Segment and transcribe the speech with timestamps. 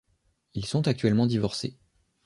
[0.55, 1.77] Ils sont actuellement divorcés.